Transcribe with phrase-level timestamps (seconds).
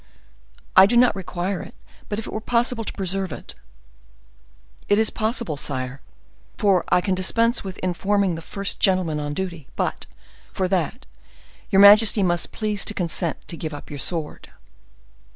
[0.75, 1.75] "I do not require it;
[2.09, 3.53] but if it were possible to preserve it—"
[4.89, 6.01] "It is possible, sire,
[6.57, 10.07] for I can dispense with informing the first gentleman on duty; but,
[10.51, 11.05] for that,
[11.69, 14.49] your majesty must please to consent to give up your sword."